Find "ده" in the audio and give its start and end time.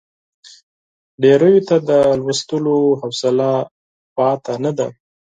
4.77-4.87